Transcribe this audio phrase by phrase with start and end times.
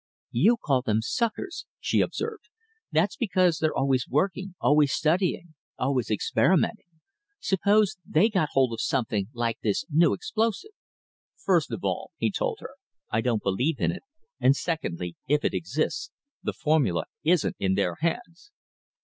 [0.31, 2.49] "You call them suckers," she observed.
[2.91, 6.87] "That's because they're always working, always studying, always experimenting.
[7.39, 10.71] Supposing they got hold of something like this new explosive?"
[11.37, 12.71] "First of all," he told her,
[13.11, 14.01] "I don't believe in it,
[14.39, 16.09] and secondly, if it exists,
[16.41, 18.49] the formula isn't in their hands."